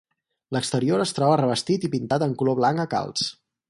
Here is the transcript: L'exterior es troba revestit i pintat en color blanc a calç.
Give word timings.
L'exterior 0.55 1.03
es 1.03 1.13
troba 1.19 1.37
revestit 1.43 1.87
i 1.91 1.95
pintat 1.99 2.29
en 2.31 2.37
color 2.43 2.63
blanc 2.65 2.87
a 2.87 2.91
calç. 2.99 3.29